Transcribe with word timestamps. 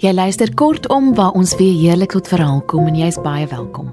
Jy 0.00 0.14
luister 0.16 0.48
kortom 0.56 1.10
waar 1.12 1.34
ons 1.36 1.50
weer 1.58 1.74
heerlik 1.76 2.14
tot 2.14 2.28
verhaal 2.32 2.62
kom 2.64 2.86
en 2.88 2.94
jy's 2.96 3.18
baie 3.20 3.44
welkom. 3.50 3.90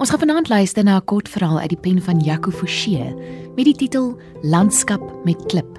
Ons 0.00 0.08
gaan 0.08 0.22
vanaand 0.22 0.48
luister 0.48 0.84
na 0.84 0.96
'n 0.96 1.04
kort 1.04 1.28
verhaal 1.28 1.58
uit 1.60 1.68
die 1.68 1.80
pen 1.80 2.00
van 2.00 2.20
Jaco 2.20 2.50
Forsie 2.50 3.14
met 3.56 3.64
die 3.64 3.74
titel 3.74 4.16
Landskap 4.42 5.02
met 5.24 5.36
klip. 5.46 5.78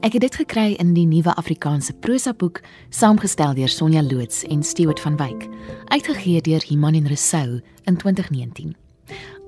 Ek 0.00 0.12
het 0.12 0.22
dit 0.22 0.34
gekry 0.34 0.76
in 0.78 0.94
die 0.94 1.06
nuwe 1.06 1.34
Afrikaanse 1.34 1.92
prosa 1.92 2.32
boek 2.32 2.60
saamgestel 2.88 3.54
deur 3.54 3.68
Sonja 3.68 4.02
Loots 4.02 4.44
en 4.44 4.62
Stewart 4.62 5.00
van 5.00 5.16
Wyk, 5.16 5.48
uitgegee 5.88 6.40
deur 6.40 6.64
Iman 6.70 6.94
en 6.94 7.06
Resou 7.06 7.60
in 7.84 7.96
2019. 7.96 8.76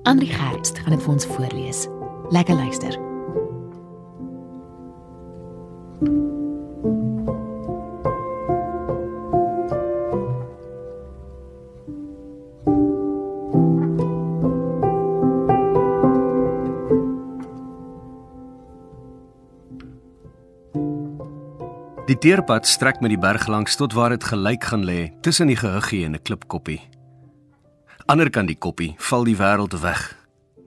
Andri 0.03 0.27
Gerst 0.27 0.77
gaan 0.77 0.91
dit 0.91 1.03
vir 1.03 1.13
ons 1.13 1.25
voorlees. 1.25 1.87
Lekker 2.29 2.55
luister. 2.55 3.12
Teerpad 22.23 22.63
strek 22.63 23.01
met 23.03 23.11
die 23.11 23.19
berg 23.19 23.49
langs 23.51 23.75
tot 23.75 23.91
waar 23.97 24.13
dit 24.13 24.23
gelyk 24.23 24.63
gaan 24.69 24.85
lê 24.87 25.09
tussen 25.25 25.49
die 25.51 25.57
gehuggie 25.59 26.05
en 26.05 26.15
'n 26.15 26.21
klipkoppie. 26.23 26.79
Ander 28.05 28.29
kan 28.29 28.45
die 28.45 28.55
koppie 28.55 28.95
val 28.97 29.23
die 29.23 29.35
wêreld 29.35 29.75
weg 29.81 30.15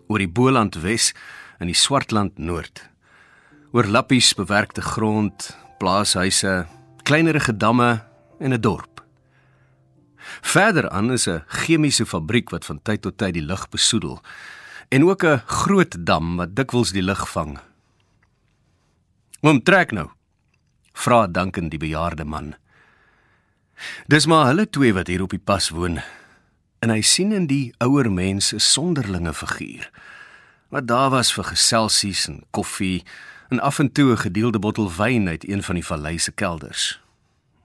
oor 0.09 0.19
die 0.19 0.29
Boland 0.29 0.75
Wes 0.75 1.15
en 1.59 1.67
die 1.67 1.75
Swartland 1.75 2.39
Noord. 2.39 2.91
Oor 3.73 3.85
lappies 3.85 4.35
bewerkte 4.35 4.83
grond, 4.83 5.57
plaashuise, 5.79 6.67
kleinerige 7.03 7.57
damme 7.57 8.05
en 8.39 8.53
'n 8.53 8.61
dorp. 8.61 9.05
Verder 10.43 10.91
aan 10.91 11.13
is 11.13 11.27
'n 11.27 11.43
chemiese 11.47 12.07
fabriek 12.07 12.51
wat 12.51 12.65
van 12.65 12.83
tyd 12.83 13.03
tot 13.03 13.19
tyd 13.19 13.33
die 13.33 13.47
lug 13.47 13.69
besoedel 13.69 14.21
en 14.89 15.05
ook 15.05 15.25
'n 15.25 15.43
groot 15.47 16.07
dam 16.07 16.37
wat 16.37 16.55
dikwels 16.55 16.93
die 16.93 17.03
lug 17.03 17.29
vang. 17.29 17.59
Oom 19.41 19.63
trek 19.63 19.93
nou 19.93 20.16
vra 20.97 21.27
Duncan 21.27 21.69
die 21.69 21.81
bejaarde 21.81 22.25
man. 22.25 22.55
Dis 24.09 24.27
maar 24.27 24.49
hulle 24.51 24.65
twee 24.71 24.95
wat 24.97 25.11
hier 25.13 25.23
op 25.23 25.35
die 25.35 25.43
pas 25.43 25.69
woon. 25.69 26.01
En 26.81 26.93
hy 26.93 27.03
sien 27.05 27.33
in 27.37 27.47
die 27.51 27.75
ouer 27.85 28.09
mens 28.13 28.53
'n 28.53 28.61
sonderlinge 28.61 29.35
figuur. 29.35 29.91
Wat 30.69 30.87
daar 30.87 31.11
was 31.11 31.33
vir 31.33 31.45
geselsies 31.45 32.27
en 32.29 32.45
koffie 32.51 33.05
en 33.49 33.61
af 33.61 33.79
en 33.79 33.93
toe 33.93 34.13
'n 34.13 34.25
gedeelde 34.27 34.59
bottel 34.59 34.93
wyn 34.93 35.29
uit 35.29 35.49
een 35.49 35.63
van 35.63 35.75
die 35.75 35.85
vallei 35.85 36.19
se 36.19 36.33
kelders. 36.33 37.01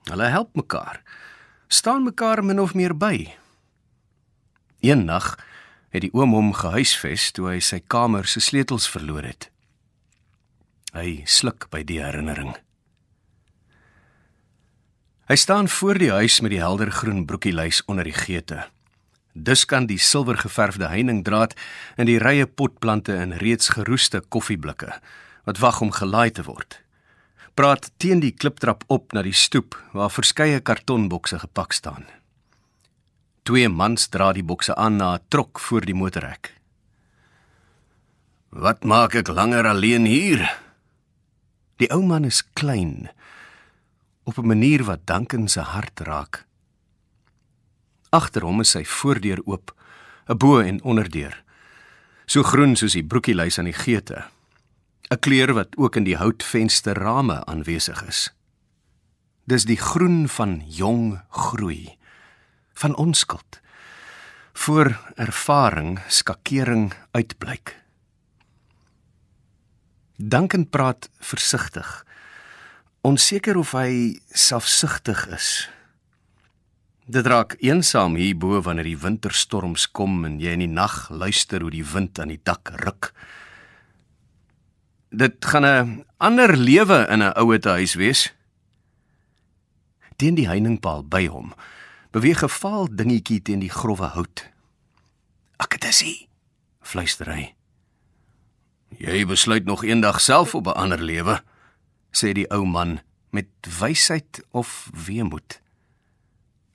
Hulle 0.03 0.25
help 0.25 0.55
mekaar. 0.55 1.01
staan 1.67 2.03
mekaar 2.03 2.43
min 2.43 2.59
of 2.59 2.73
meer 2.73 2.97
by. 2.97 3.31
Een 4.79 5.05
nag 5.05 5.39
het 5.89 6.01
die 6.01 6.13
oom 6.13 6.33
hom 6.33 6.53
gehuisves 6.53 7.31
toe 7.31 7.47
hy 7.47 7.59
sy 7.59 7.79
kamer 7.87 8.25
se 8.25 8.39
sleutels 8.39 8.89
verloor 8.89 9.23
het. 9.23 9.49
Hy 10.91 11.21
sluk 11.25 11.69
by 11.69 11.83
die 11.83 12.01
herinnering. 12.03 12.55
Hy 15.29 15.35
staan 15.37 15.67
voor 15.69 15.99
die 16.01 16.11
huis 16.11 16.39
met 16.41 16.49
die 16.51 16.61
heldergroen 16.61 17.25
broekielys 17.25 17.83
onder 17.85 18.03
die 18.03 18.15
geete. 18.15 18.63
Dus 19.33 19.65
kan 19.65 19.85
die 19.85 19.99
silwergeverfde 20.01 20.89
heiningdraad 20.89 21.53
in 22.01 22.09
die 22.09 22.17
rye 22.19 22.47
potplante 22.47 23.13
in 23.13 23.35
reeds 23.37 23.69
geroeste 23.77 24.23
koffieblikke 24.33 24.95
wat 25.45 25.61
wag 25.61 25.81
om 25.81 25.91
gelaai 25.93 26.31
te 26.31 26.43
word. 26.45 26.79
Praat 27.53 27.91
teen 27.97 28.19
die 28.21 28.33
kliptrap 28.33 28.83
op 28.87 29.13
na 29.13 29.21
die 29.21 29.35
stoep 29.35 29.77
waar 29.93 30.11
verskeie 30.13 30.59
kartonbokse 30.59 31.39
gepak 31.41 31.73
staan. 31.73 32.05
Twee 33.45 33.69
mans 33.69 34.09
dra 34.13 34.31
die 34.33 34.45
bokse 34.45 34.75
aan 34.75 34.97
na 34.97 35.13
'n 35.15 35.25
trok 35.29 35.59
voor 35.59 35.85
die 35.85 35.95
motorhek. 35.95 36.53
Wat 38.49 38.83
maak 38.83 39.15
ek 39.15 39.27
langer 39.27 39.67
alleen 39.67 40.05
hier? 40.05 40.57
Die 41.77 41.89
ou 41.91 42.01
man 42.01 42.25
is 42.25 42.43
klein 42.53 43.09
op 44.23 44.37
'n 44.37 44.47
manier 44.47 44.83
wat 44.83 45.05
Duncan 45.05 45.47
se 45.47 45.59
hart 45.59 45.99
raak. 45.99 46.45
Agter 48.09 48.43
hom 48.43 48.59
is 48.59 48.69
sy 48.69 48.83
voordeur 48.85 49.41
oop, 49.45 49.75
'n 50.27 50.37
bo 50.37 50.59
en 50.59 50.83
onderdeur. 50.83 51.43
So 52.25 52.43
groen 52.43 52.75
soos 52.75 52.93
die 52.93 53.03
broekielys 53.03 53.57
aan 53.57 53.65
die 53.65 53.73
geete. 53.73 54.23
'n 55.09 55.19
Kleur 55.19 55.53
wat 55.53 55.77
ook 55.77 55.95
in 55.95 56.03
die 56.03 56.17
houtvensterrame 56.17 57.45
aanwesig 57.45 58.03
is. 58.07 58.33
Dis 59.43 59.65
die 59.65 59.77
groen 59.77 60.29
van 60.29 60.61
jong 60.65 61.21
groei, 61.29 61.97
van 62.73 62.95
onskuld. 62.95 63.59
Voor 64.53 64.99
ervaring, 65.15 65.99
skakering 66.07 66.93
uitblyk. 67.11 67.81
Duncan 70.15 70.69
praat 70.69 71.09
versigtig 71.19 72.05
onseker 73.01 73.57
of 73.57 73.73
hy 73.73 74.19
selfsugtig 74.29 75.25
is. 75.33 75.49
Dit 77.11 77.25
raak 77.27 77.57
eensaam 77.59 78.15
hierbo 78.15 78.61
wanneer 78.61 78.91
die 78.91 78.99
winterstorms 78.99 79.87
kom 79.91 80.21
en 80.27 80.37
jy 80.39 80.53
in 80.55 80.63
die 80.63 80.71
nag 80.71 81.09
luister 81.09 81.65
hoe 81.65 81.73
die 81.73 81.85
wind 81.85 82.21
aan 82.21 82.31
die 82.31 82.41
dak 82.45 82.71
ruk. 82.83 83.11
Dit 85.11 85.43
gaan 85.43 85.65
'n 85.65 86.05
ander 86.17 86.55
lewe 86.55 87.07
in 87.09 87.21
'n 87.23 87.33
ouete 87.35 87.69
huis 87.69 87.95
wees. 87.95 88.33
Teen 90.15 90.35
die 90.35 90.47
heiningpaal 90.47 91.03
by 91.03 91.27
hom 91.27 91.53
beweeg 92.11 92.43
'n 92.43 92.49
vaal 92.49 92.87
dingetjie 92.87 93.41
teen 93.41 93.59
die 93.59 93.69
grouwe 93.69 94.05
hout. 94.05 94.45
Ek 95.57 95.79
dit 95.79 95.89
is 95.89 96.01
hy, 96.01 96.27
fluister 96.81 97.27
hy. 97.33 97.55
Jy 98.97 99.25
besluit 99.25 99.65
nog 99.65 99.83
eendag 99.83 100.21
self 100.21 100.55
op 100.55 100.67
'n 100.67 100.77
ander 100.77 101.01
lewe 101.01 101.43
sê 102.11 102.33
die 102.35 102.47
ou 102.51 102.65
man 102.67 102.99
met 103.31 103.47
wysheid 103.79 104.43
of 104.51 104.89
weemoed. 105.07 105.59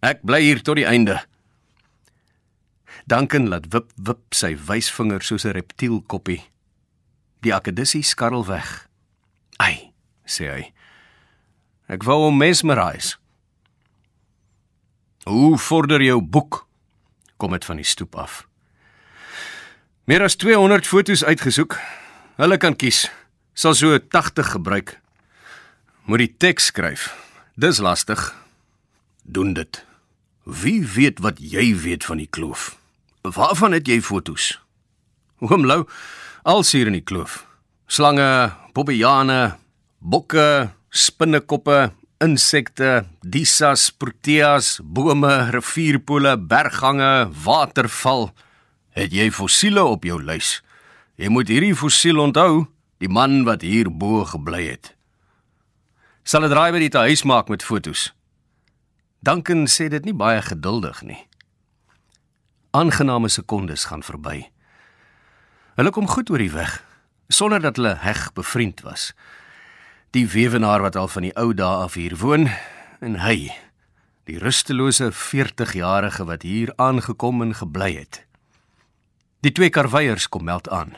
Ek 0.00 0.22
bly 0.24 0.41
hier 0.42 0.62
tot 0.64 0.80
die 0.80 0.88
einde. 0.88 1.19
Danken 3.06 3.48
laat 3.52 3.69
wip 3.72 3.92
wip 3.97 4.34
sy 4.34 4.56
wysvinger 4.56 5.22
soos 5.22 5.44
'n 5.44 5.52
reptiel 5.52 6.02
koppie. 6.02 6.42
Die 7.42 7.54
akedissie 7.54 8.02
skarrel 8.02 8.47
weg. 8.47 8.88
Ai, 9.58 9.92
sê 10.24 10.50
hy. 10.50 10.72
Ek 11.88 12.03
wou 12.03 12.24
hom 12.24 12.36
mesmerise. 12.36 13.16
Hoe 15.24 15.58
vorder 15.58 16.03
jou 16.03 16.20
boek? 16.22 16.66
Kom 17.36 17.53
dit 17.53 17.64
van 17.64 17.76
die 17.76 17.84
stoep 17.84 18.16
af. 18.16 18.47
Meer 20.04 20.22
as 20.22 20.36
200 20.36 20.86
fotos 20.86 21.24
uitgesoek. 21.24 21.78
Hulle 22.36 22.56
kan 22.56 22.76
kies. 22.76 23.10
Sal 23.54 23.74
so 23.74 23.98
80 23.98 24.50
gebruik 24.50 25.00
moet 26.06 26.22
die 26.22 26.34
teks 26.38 26.70
skryf. 26.70 27.10
Dis 27.58 27.80
lastig. 27.82 28.20
Doen 29.22 29.54
dit. 29.58 29.82
Wie 30.46 30.86
weet 30.86 31.18
wat 31.24 31.40
jy 31.42 31.72
weet 31.82 32.06
van 32.06 32.22
die 32.22 32.30
kloof? 32.30 32.76
Waarvan 33.26 33.74
het 33.74 33.90
jy 33.90 33.98
fotos? 34.06 34.54
Oom 35.42 35.66
Lou, 35.66 35.82
als 36.46 36.70
hier 36.72 36.86
in 36.86 36.94
die 36.94 37.02
kloof. 37.02 37.42
Slange, 37.90 38.54
bobbejane, 38.74 39.56
bokke, 39.98 40.70
spinnekoppe, 40.94 41.90
insekte, 42.22 43.04
disas, 43.26 43.90
proteas, 43.90 44.76
bome, 44.82 45.34
rivierpole, 45.50 46.36
berggange, 46.38 47.26
waterval. 47.44 48.30
Het 48.94 49.10
jy 49.12 49.30
fossiele 49.34 49.82
op 49.82 50.06
jou 50.06 50.22
lys? 50.22 50.60
Jy 51.18 51.34
moet 51.34 51.50
hierdie 51.50 51.74
fossiel 51.74 52.22
onthou, 52.22 52.68
die 53.02 53.10
man 53.10 53.42
wat 53.48 53.66
hier 53.66 53.91
bo 53.91 54.22
gebly 54.24 54.68
het 54.70 54.96
sal 56.26 56.42
'n 56.42 56.50
draai 56.50 56.72
by 56.74 56.80
die 56.82 56.98
huis 56.98 57.22
maak 57.22 57.48
met 57.48 57.62
fotos. 57.62 58.10
Duncan 59.22 59.68
sê 59.70 59.86
dit 59.88 60.04
nie 60.04 60.14
baie 60.14 60.42
geduldig 60.42 61.02
nie. 61.02 61.22
Aangename 62.74 63.28
sekondes 63.28 63.84
gaan 63.84 64.02
verby. 64.02 64.50
Hulle 65.76 65.90
kom 65.90 66.08
goed 66.08 66.30
oor 66.30 66.42
die 66.42 66.50
weg 66.50 66.82
sonder 67.28 67.60
dat 67.60 67.76
hulle 67.76 67.94
heg 67.94 68.32
bevriend 68.32 68.82
was. 68.82 69.14
Die 70.10 70.26
weewenaar 70.26 70.82
wat 70.82 70.96
al 70.96 71.08
van 71.08 71.22
die 71.22 71.36
ou 71.36 71.54
dae 71.54 71.82
af 71.84 71.94
hier 71.94 72.16
woon 72.16 72.50
en 73.00 73.18
hy, 73.22 73.50
die 74.24 74.38
rustelose 74.38 75.12
40-jarige 75.12 76.24
wat 76.24 76.42
hier 76.42 76.72
aangekom 76.76 77.42
en 77.42 77.54
gebly 77.54 77.96
het. 77.98 78.26
Die 79.42 79.52
twee 79.52 79.70
karweiers 79.70 80.28
kom 80.28 80.44
meld 80.44 80.68
aan. 80.68 80.96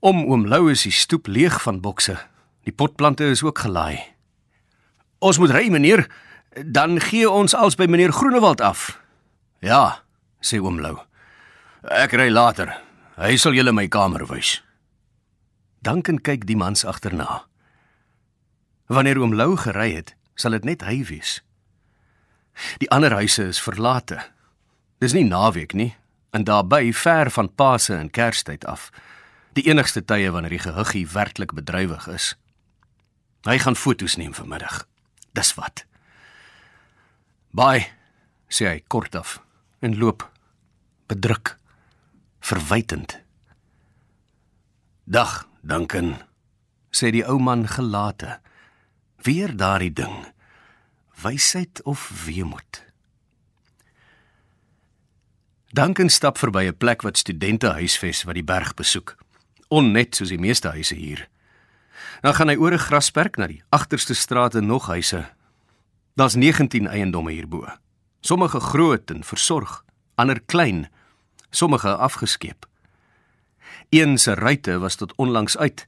Om 0.00 0.24
oom 0.24 0.46
Lou 0.46 0.70
is 0.70 0.82
die 0.82 0.92
stoep 0.92 1.26
leeg 1.26 1.62
van 1.62 1.80
bokse 1.80 2.16
Die 2.64 2.72
potplante 2.72 3.24
is 3.28 3.42
ook 3.42 3.58
gelaai. 3.58 4.00
Ons 5.18 5.38
moet 5.38 5.52
ry, 5.52 5.68
meneer. 5.68 6.06
Dan 6.64 7.00
gee 7.00 7.30
ons 7.30 7.54
als 7.54 7.76
by 7.76 7.86
meneer 7.90 8.12
Groenewald 8.12 8.60
af. 8.60 9.00
Ja, 9.64 10.04
sê 10.40 10.60
oom 10.60 10.80
Lou. 10.80 10.96
Ek 11.84 12.12
ry 12.16 12.30
later. 12.32 12.72
Hy 13.20 13.36
sal 13.40 13.56
julle 13.56 13.72
my 13.72 13.86
kamer 13.88 14.26
wys. 14.30 14.58
Danken 15.84 16.20
kyk 16.24 16.46
die 16.48 16.56
mans 16.56 16.84
agterna. 16.88 17.44
Wanneer 18.88 19.20
oom 19.20 19.34
Lou 19.36 19.56
gery 19.60 19.92
het, 19.94 20.14
sal 20.34 20.56
dit 20.56 20.64
net 20.64 20.84
hy 20.84 21.02
wees. 21.08 21.38
Die 22.80 22.90
ander 22.94 23.12
huise 23.16 23.48
is 23.50 23.60
verlate. 23.60 24.20
Dis 25.02 25.12
nie 25.16 25.26
naweek 25.26 25.74
nie, 25.76 25.92
en 26.32 26.46
daarby 26.46 26.92
ver 26.96 27.30
van 27.34 27.50
Paase 27.54 27.96
en 27.96 28.10
Kerstyd 28.10 28.64
af. 28.64 28.90
Die 29.54 29.66
enigste 29.68 30.04
tye 30.04 30.30
wanneer 30.34 30.56
die 30.56 30.64
gehuggie 30.64 31.06
werklik 31.10 31.52
bedrywig 31.54 32.08
is. 32.08 32.34
Hy 33.44 33.58
gaan 33.58 33.76
foto's 33.76 34.16
neem 34.16 34.34
vanmiddag. 34.34 34.86
Dis 35.32 35.54
wat. 35.54 35.84
Bye, 37.52 37.86
sê 38.48 38.70
hy 38.70 38.78
kortaf 38.88 39.38
en 39.84 39.98
loop 40.00 40.24
bedruk, 41.06 41.58
verwytend. 42.40 43.18
Dag, 45.04 45.44
Duncan, 45.60 46.16
sê 46.88 47.10
die 47.12 47.24
ou 47.28 47.36
man 47.38 47.66
gelate. 47.68 48.38
Weer 49.24 49.52
daardie 49.56 49.92
ding. 49.92 50.24
Wysheid 51.20 51.82
of 51.84 52.08
weemoed. 52.24 52.80
Duncan 55.74 56.08
stap 56.08 56.38
verby 56.38 56.70
'n 56.70 56.76
plek 56.76 57.02
wat 57.02 57.18
studente 57.18 57.68
huisves 57.68 58.24
wat 58.24 58.34
die 58.34 58.44
berg 58.44 58.74
besoek. 58.74 59.16
Onnet 59.68 60.14
soos 60.14 60.28
die 60.28 60.38
meeste 60.38 60.68
huise 60.68 60.94
hier. 60.94 61.28
Dan 62.24 62.32
gaan 62.34 62.48
hy 62.48 62.56
oor 62.56 62.72
'n 62.72 62.80
grasperk 62.88 63.36
na 63.36 63.46
die 63.46 63.62
agterste 63.68 64.14
strate 64.14 64.60
nog 64.60 64.86
huise. 64.86 65.28
Daar's 66.16 66.34
19 66.34 66.86
eiendomme 66.86 67.32
hierbo. 67.32 67.68
Sommige 68.20 68.60
groot 68.60 69.10
en 69.10 69.24
versorg, 69.24 69.84
ander 70.14 70.40
klein, 70.40 70.88
sommige 71.50 71.96
afgeskeep. 71.96 72.66
Een 73.90 74.18
se 74.18 74.34
ruitte 74.34 74.78
was 74.78 74.94
tot 74.94 75.12
onlangs 75.16 75.56
uit. 75.56 75.86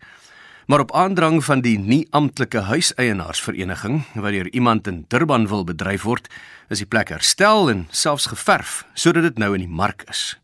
Maar 0.66 0.80
op 0.80 0.92
aandrang 0.92 1.44
van 1.44 1.60
die 1.60 1.78
nie-amptelike 1.78 2.60
huiseienaarsvereniging 2.60 4.04
wat 4.14 4.32
deur 4.32 4.52
iemand 4.52 4.86
in 4.86 5.04
Durban 5.08 5.48
wil 5.48 5.64
bedryf 5.64 6.02
word, 6.02 6.28
is 6.68 6.78
die 6.78 6.86
plek 6.86 7.08
herstel 7.08 7.70
en 7.70 7.86
selfs 7.90 8.26
geverf 8.26 8.84
sodat 8.94 9.22
dit 9.22 9.38
nou 9.38 9.54
in 9.54 9.60
die 9.60 9.74
mark 9.74 10.02
is. 10.08 10.38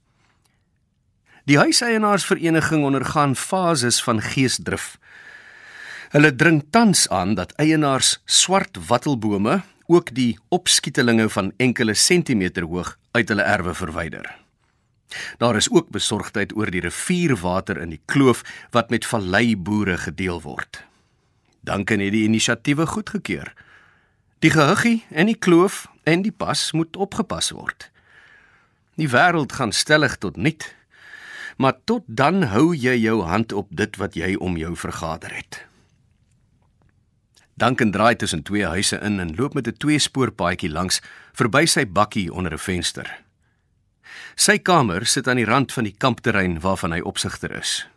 Die 1.44 1.58
huiseienaarsvereniging 1.58 2.84
ondergaan 2.84 3.36
fases 3.36 4.02
van 4.02 4.20
geesdrif. 4.20 4.96
Hulle 6.12 6.28
dring 6.36 6.58
tans 6.68 7.06
aan 7.08 7.30
dat 7.38 7.54
eienaars 7.56 8.18
swart 8.28 8.76
wattelbome 8.86 9.62
ook 9.88 10.10
die 10.12 10.36
opskietelinge 10.52 11.24
van 11.32 11.54
enkele 11.56 11.94
sentimeter 11.96 12.66
hoog 12.68 12.98
uit 13.16 13.32
hulle 13.32 13.46
erwe 13.48 13.72
verwyder. 13.74 14.28
Daar 15.40 15.56
is 15.56 15.70
ook 15.70 15.88
besorgdheid 15.88 16.52
oor 16.56 16.68
die 16.68 16.84
rivierwater 16.84 17.80
in 17.80 17.96
die 17.96 18.02
kloof 18.04 18.44
wat 18.76 18.92
met 18.92 19.08
valleiboere 19.08 19.96
gedeel 20.04 20.42
word. 20.44 20.82
Dankie 21.64 21.96
net 21.96 22.12
die 22.12 22.26
inisiatiewe 22.28 22.86
goedgekeur. 22.92 23.54
Die 24.44 24.52
gehuggie 24.52 25.00
en 25.08 25.32
die 25.32 25.40
kloof 25.40 25.86
en 26.04 26.28
die 26.28 26.36
pas 26.44 26.72
moet 26.76 26.96
opgepas 26.96 27.54
word. 27.56 27.88
Die 29.00 29.08
wêreld 29.08 29.56
gaan 29.56 29.72
stellig 29.72 30.20
tot 30.20 30.36
nit. 30.36 30.74
Maar 31.56 31.80
tot 31.88 32.04
dan 32.04 32.50
hou 32.52 32.74
jy 32.76 33.00
jou 33.00 33.22
hand 33.24 33.52
op 33.56 33.72
dit 33.72 33.96
wat 33.96 34.12
jy 34.12 34.34
om 34.36 34.60
jou 34.60 34.76
vergader 34.76 35.32
het. 35.40 35.64
Duncan 37.54 37.90
draai 37.90 38.16
tussen 38.16 38.42
twee 38.42 38.66
huise 38.66 38.98
in 39.00 39.20
en 39.20 39.34
loop 39.36 39.54
met 39.54 39.66
'n 39.66 39.76
tweespoorpaadjie 39.76 40.70
langs 40.70 41.00
verby 41.32 41.66
sy 41.66 41.86
bakkie 41.86 42.32
onder 42.32 42.52
'n 42.52 42.58
venster. 42.58 43.22
Sy 44.34 44.58
kamer 44.58 45.06
sit 45.06 45.28
aan 45.28 45.36
die 45.36 45.44
rand 45.44 45.72
van 45.72 45.84
die 45.84 45.94
kampterrein 45.98 46.60
waarvan 46.60 46.92
hy 46.92 47.00
opsigter 47.00 47.50
is. 47.50 47.88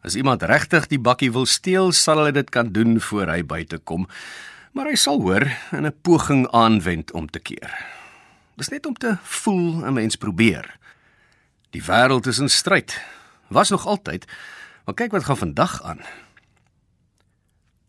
As 0.00 0.14
iemand 0.14 0.42
regtig 0.42 0.86
die 0.86 0.98
bakkie 0.98 1.32
wil 1.32 1.46
steel, 1.46 1.92
sal 1.92 2.16
hulle 2.16 2.32
dit 2.32 2.50
kan 2.50 2.72
doen 2.72 3.00
voor 3.00 3.26
hy 3.26 3.42
buite 3.44 3.78
kom, 3.78 4.08
maar 4.72 4.86
hy 4.86 4.94
sal 4.94 5.20
hoor 5.20 5.44
en 5.70 5.86
'n 5.86 6.00
poging 6.02 6.48
aanwend 6.50 7.12
om 7.12 7.26
te 7.26 7.38
keer. 7.38 7.86
Dis 8.56 8.68
net 8.68 8.86
om 8.86 8.94
te 8.94 9.18
voel 9.22 9.84
'n 9.84 9.92
mens 9.92 10.16
probeer. 10.16 10.78
Die 11.70 11.82
wêreld 11.82 12.26
is 12.26 12.38
in 12.38 12.48
stryd. 12.48 13.00
Was 13.48 13.70
nog 13.70 13.86
altyd. 13.86 14.26
Maar 14.84 14.94
kyk 14.94 15.10
wat 15.10 15.24
gaan 15.24 15.36
vandag 15.36 15.82
aan. 15.82 16.00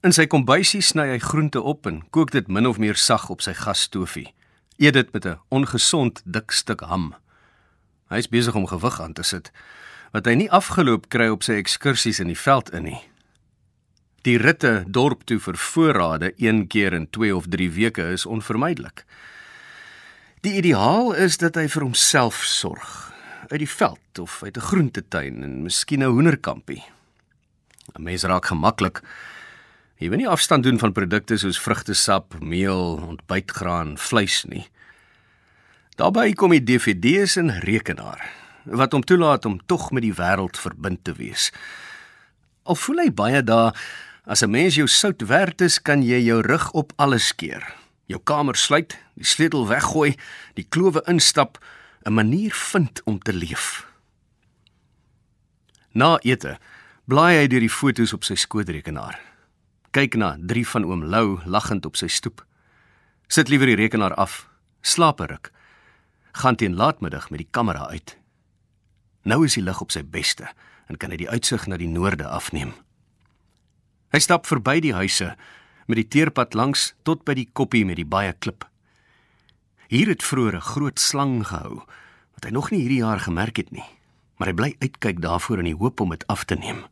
In 0.02 0.16
sy 0.18 0.24
kombuisie 0.26 0.80
sny 0.82 1.04
hy 1.12 1.18
groente 1.22 1.62
op 1.62 1.86
en 1.86 2.00
kook 2.10 2.32
dit 2.34 2.48
min 2.50 2.66
of 2.66 2.80
meer 2.82 2.98
sag 2.98 3.28
op 3.30 3.44
sy 3.46 3.52
gasstoofie. 3.54 4.32
Eet 4.82 4.96
dit 4.98 5.12
met 5.14 5.26
'n 5.26 5.38
ongesond 5.54 6.22
dik 6.26 6.52
stuk 6.52 6.82
ham. 6.82 7.14
Hy 8.10 8.18
is 8.18 8.30
besig 8.30 8.56
om 8.56 8.66
gewig 8.66 9.02
aan 9.02 9.14
te 9.14 9.24
sit 9.24 9.52
wat 10.12 10.26
hy 10.26 10.34
nie 10.34 10.52
afgeloop 10.52 11.10
kry 11.10 11.28
op 11.28 11.44
sy 11.44 11.54
ekskursies 11.54 12.20
in 12.20 12.28
die 12.28 12.40
veld 12.40 12.74
in 12.74 12.84
nie. 12.84 13.02
Die 14.24 14.38
ritte 14.38 14.84
dorp 14.88 15.24
toe 15.24 15.40
vir 15.40 15.58
voorrade 15.58 16.34
een 16.38 16.68
keer 16.68 16.94
in 16.94 17.10
2 17.10 17.36
of 17.36 17.46
3 17.48 17.72
weke 17.72 18.12
is 18.12 18.26
onvermydelik. 18.26 19.06
Die 20.42 20.58
ideaal 20.58 21.14
is 21.14 21.38
dat 21.38 21.56
hy 21.56 21.68
vir 21.68 21.84
homself 21.84 22.44
sorg 22.44 23.14
uit 23.50 23.60
die 23.60 23.70
veld 23.70 24.20
of 24.20 24.44
uit 24.44 24.58
'n 24.58 24.62
groentetuin 24.62 25.44
en 25.44 25.64
miskien 25.64 26.02
'n 26.02 26.10
hoenderkampie. 26.10 26.84
'n 27.94 28.04
Mens 28.04 28.24
raak 28.24 28.46
gemaklik 28.46 29.02
Jy 30.02 30.08
wil 30.10 30.18
nie 30.24 30.30
afstand 30.30 30.66
doen 30.66 30.80
van 30.82 30.96
produkte 30.98 31.36
soos 31.38 31.60
vrugtesap, 31.62 32.34
meel, 32.42 32.96
ontbytgraan, 33.06 34.00
vleis 34.02 34.40
nie. 34.50 34.64
Daarbey 36.00 36.34
kom 36.34 36.56
die 36.56 36.64
DVD's 36.66 37.38
en 37.38 37.54
rekenaar 37.62 38.24
wat 38.66 38.96
hom 38.98 39.06
toelaat 39.06 39.46
om 39.46 39.60
tog 39.70 39.92
met 39.94 40.02
die 40.02 40.16
wêreld 40.18 40.58
verbind 40.58 41.04
te 41.06 41.14
wees. 41.18 41.52
Al 42.66 42.78
voel 42.82 43.04
hy 43.04 43.08
baie 43.14 43.44
daar 43.46 43.78
as 44.26 44.42
'n 44.42 44.50
mens 44.50 44.76
jou 44.76 44.88
sout 44.88 45.22
werd 45.22 45.62
is, 45.62 45.78
kan 45.78 46.02
jy 46.02 46.18
jou 46.26 46.42
rug 46.42 46.72
op 46.72 46.94
alles 46.98 47.36
keer. 47.36 47.62
Jou 48.06 48.22
kamer 48.24 48.56
sluit, 48.56 48.98
die 49.16 49.26
sleutel 49.26 49.68
weggooi, 49.68 50.18
die 50.56 50.66
klowe 50.70 51.02
instap, 51.06 51.58
'n 52.06 52.14
manier 52.14 52.54
vind 52.54 53.02
om 53.06 53.20
te 53.20 53.34
leef. 53.34 53.86
Na 55.94 56.18
ete 56.22 56.58
blaai 57.06 57.38
hy 57.38 57.48
deur 57.48 57.60
die 57.60 57.70
foto's 57.70 58.14
op 58.14 58.24
sy 58.24 58.36
skootrekenaar 58.36 59.31
kyk 59.92 60.16
na 60.16 60.38
drie 60.40 60.64
van 60.68 60.86
oom 60.88 61.04
Lou 61.04 61.40
lagend 61.46 61.86
op 61.86 61.98
sy 62.00 62.08
stoep. 62.08 62.46
Sit 63.28 63.52
liewer 63.52 63.68
die 63.68 63.76
rekenaar 63.76 64.16
af, 64.16 64.48
slaap 64.82 65.20
'n 65.20 65.28
ruk. 65.28 65.52
Gaan 66.32 66.56
teen 66.56 66.76
laatmiddag 66.76 67.30
met 67.30 67.40
die 67.40 67.52
kamera 67.52 67.88
uit. 67.88 68.18
Nou 69.24 69.46
is 69.46 69.54
die 69.54 69.64
lig 69.64 69.82
op 69.82 69.92
sy 69.92 70.04
beste 70.04 70.48
en 70.88 70.98
kan 70.98 71.12
hy 71.12 71.18
die 71.18 71.30
uitsig 71.30 71.68
na 71.68 71.78
die 71.78 71.88
noorde 71.88 72.28
afneem. 72.28 72.74
Hy 74.12 74.20
stap 74.20 74.46
verby 74.46 74.80
die 74.80 74.94
huise 74.94 75.36
met 75.88 75.96
die 75.96 76.08
teerpad 76.08 76.54
langs 76.54 76.94
tot 77.04 77.24
by 77.24 77.34
die 77.34 77.50
koppie 77.54 77.86
met 77.86 77.96
die 77.96 78.08
baie 78.08 78.34
klip. 78.34 78.66
Hier 79.88 80.08
het 80.08 80.24
vroeër 80.24 80.56
'n 80.56 80.62
groot 80.62 81.00
slang 81.00 81.48
gehou 81.48 81.84
wat 82.34 82.44
hy 82.44 82.50
nog 82.52 82.72
nie 82.72 82.80
hierdie 82.80 83.04
jaar 83.04 83.20
gemerk 83.20 83.58
het 83.58 83.72
nie, 83.72 83.86
maar 84.38 84.48
hy 84.48 84.54
bly 84.54 84.76
uitkyk 84.80 85.22
daarvoor 85.22 85.60
in 85.60 85.66
die 85.66 85.76
hoop 85.76 86.00
om 86.00 86.10
dit 86.10 86.28
af 86.28 86.44
te 86.46 86.56
neem. 86.56 86.86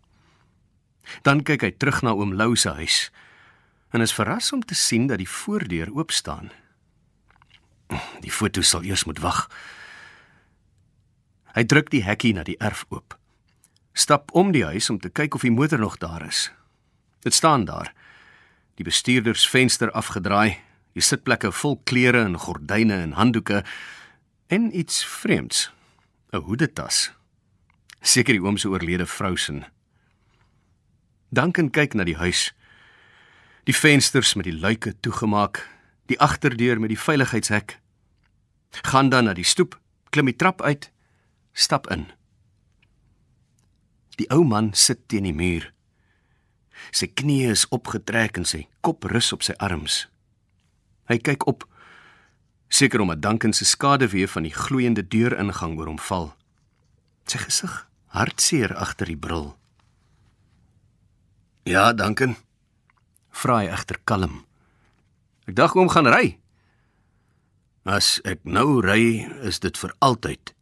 Dan 1.21 1.43
kyk 1.43 1.61
hy 1.61 1.71
terug 1.71 2.01
na 2.01 2.13
oom 2.13 2.33
Lou 2.33 2.55
se 2.55 2.69
huis 2.69 3.09
en 3.89 4.01
is 4.01 4.13
verras 4.13 4.51
om 4.53 4.61
te 4.61 4.75
sien 4.77 5.07
dat 5.09 5.17
die 5.17 5.29
voordeur 5.29 5.89
oop 5.97 6.11
staan. 6.11 6.51
Die 8.21 8.31
foto 8.31 8.61
sal 8.61 8.85
eers 8.85 9.03
moet 9.09 9.21
wag. 9.23 9.47
Hy 11.57 11.63
druk 11.65 11.89
die 11.89 12.03
hekkie 12.05 12.35
na 12.37 12.43
die 12.45 12.57
erf 12.61 12.85
oop. 12.93 13.17
Stap 13.97 14.29
om 14.37 14.53
die 14.53 14.63
huis 14.65 14.89
om 14.93 14.99
te 15.01 15.09
kyk 15.09 15.35
of 15.35 15.45
die 15.45 15.53
motor 15.53 15.81
nog 15.81 15.97
daar 15.97 16.21
is. 16.27 16.51
Dit 17.25 17.33
staan 17.33 17.65
daar. 17.65 17.89
Die 18.77 18.85
bestuurdersvenster 18.85 19.91
afgedraai, 19.91 20.59
die 20.93 21.03
sitplekke 21.03 21.51
vol 21.51 21.79
klere 21.89 22.21
en 22.23 22.37
gordyne 22.37 23.01
en 23.01 23.17
handdoeke 23.17 23.63
en 24.47 24.69
iets 24.77 25.03
vreemds. 25.05 25.71
'n 26.31 26.45
Hoedetas. 26.45 27.11
Seker 28.01 28.33
die 28.33 28.43
oom 28.45 28.57
se 28.57 28.69
oorlede 28.69 29.05
vrou 29.05 29.37
se 29.37 29.65
Duncan 31.29 31.69
kyk 31.69 31.93
na 31.93 32.03
die 32.07 32.17
huis. 32.17 32.49
Die 33.69 33.75
vensters 33.75 34.33
met 34.33 34.47
die 34.49 34.55
luike 34.55 34.95
toegemaak, 35.05 35.61
die 36.09 36.17
agterdeur 36.17 36.79
met 36.81 36.89
die 36.89 36.97
veiligheidshek. 36.97 37.77
Gaan 38.89 39.09
dan 39.13 39.29
na 39.29 39.35
die 39.37 39.45
stoep, 39.45 39.77
klim 40.09 40.25
die 40.25 40.35
trap 40.35 40.61
uit, 40.61 40.89
stap 41.53 41.89
in. 41.93 42.07
Die 44.17 44.25
ou 44.33 44.41
man 44.43 44.73
sit 44.73 45.05
teen 45.07 45.29
die 45.29 45.35
muur. 45.35 45.69
Sy 46.95 47.11
knieë 47.13 47.53
is 47.53 47.67
opgetrek 47.75 48.39
en 48.41 48.47
sy 48.47 48.65
kop 48.81 49.05
rus 49.11 49.29
op 49.35 49.45
sy 49.45 49.53
arms. 49.61 50.07
Hy 51.11 51.19
kyk 51.21 51.45
op, 51.49 51.67
seker 52.73 53.05
omdat 53.05 53.21
Duncan 53.21 53.53
se 53.53 53.69
skaduwee 53.69 54.27
van 54.29 54.49
die 54.49 54.55
gloeiende 54.55 55.05
deuringang 55.05 55.77
oor 55.77 55.93
hom 55.93 56.01
val. 56.09 56.31
Sy 57.29 57.45
gesig 57.45 57.77
hartseer 58.17 58.73
agter 58.73 59.09
die 59.09 59.19
bril. 59.19 59.58
Ja, 61.69 61.91
dankie. 61.93 62.31
Vra 63.29 63.59
hy 63.61 63.67
egter 63.69 63.99
kalm. 64.09 64.39
Ek 65.45 65.53
dink 65.53 65.75
oom 65.77 65.89
gaan 65.93 66.07
ry. 66.09 66.39
As 67.85 68.15
ek 68.25 68.41
nou 68.41 68.79
ry, 68.81 69.27
is 69.45 69.61
dit 69.61 69.77
vir 69.77 69.91
altyd. 70.01 70.55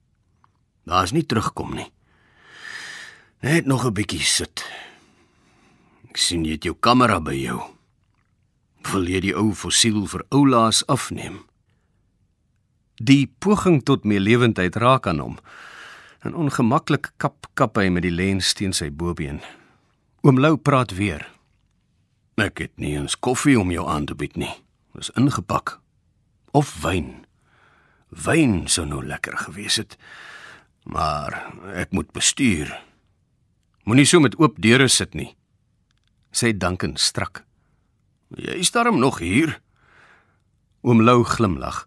Daar's 0.83 1.13
nie 1.15 1.23
terugkom 1.23 1.77
nie. 1.79 1.87
Net 3.39 3.65
nog 3.71 3.85
'n 3.85 3.93
bietjie 3.93 4.19
sit. 4.19 4.65
Ek 6.09 6.17
sien 6.17 6.43
jy 6.43 6.59
het 6.59 6.63
jou 6.63 6.75
kamera 6.75 7.19
by 7.19 7.35
jou. 7.39 7.61
Wil 8.91 9.07
jy 9.07 9.19
die 9.19 9.35
ou 9.35 9.53
fossiel 9.53 10.07
vir 10.07 10.25
oulaas 10.29 10.83
afneem? 10.87 11.45
Die 12.99 13.31
poging 13.39 13.83
tot 13.83 14.03
meelewendheid 14.03 14.75
raak 14.75 15.07
aan 15.07 15.19
hom. 15.19 15.39
En 16.23 16.35
ongemaklik 16.35 17.11
kap 17.17 17.47
kap 17.53 17.77
hy 17.77 17.89
met 17.89 18.03
die 18.03 18.11
lens 18.11 18.53
teen 18.53 18.73
sy 18.73 18.89
bobeen. 18.89 19.41
Oom 20.27 20.39
Lou 20.39 20.57
praat 20.59 20.91
weer. 20.91 21.21
Ek 22.35 22.59
het 22.59 22.73
nie 22.75 22.97
eens 22.97 23.13
koffie 23.15 23.53
om 23.55 23.69
jou 23.71 23.85
aan 23.87 24.09
te 24.09 24.15
bied 24.19 24.33
nie. 24.35 24.51
Dis 24.91 25.07
ingepak. 25.15 25.77
Of 26.51 26.73
wyn. 26.83 27.23
Wyn 28.11 28.65
sou 28.67 28.83
nou 28.89 28.99
lekker 28.99 29.37
gewees 29.45 29.77
het. 29.79 29.95
Maar 30.83 31.37
ek 31.79 31.95
moet 31.95 32.11
bestuur. 32.11 32.73
Moenie 33.87 34.03
so 34.03 34.19
met 34.19 34.35
oop 34.35 34.59
deure 34.59 34.89
sit 34.91 35.15
nie. 35.15 35.29
Sê 36.35 36.51
Duncan 36.51 36.97
strak. 36.99 37.45
Jy 38.35 38.59
is 38.59 38.73
daarom 38.75 38.99
nog 38.99 39.21
hier. 39.23 39.61
Oom 40.83 41.05
Lou 41.07 41.23
glimlag. 41.23 41.85